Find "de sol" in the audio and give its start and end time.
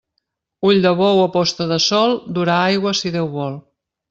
1.75-2.17